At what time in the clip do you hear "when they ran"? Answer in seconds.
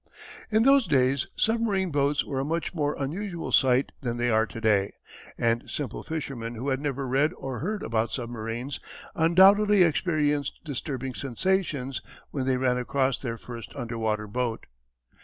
12.31-12.77